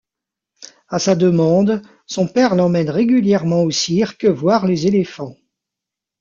[0.87, 5.35] À sa demande, son père l'emmène régulièrement au cirque voir les éléphants.